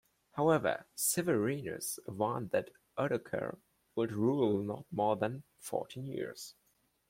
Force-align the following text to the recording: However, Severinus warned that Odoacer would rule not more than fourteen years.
However, 0.31 0.87
Severinus 0.95 1.99
warned 2.07 2.49
that 2.49 2.71
Odoacer 2.97 3.57
would 3.93 4.11
rule 4.11 4.57
not 4.63 4.87
more 4.89 5.15
than 5.15 5.43
fourteen 5.59 6.07
years. 6.07 6.55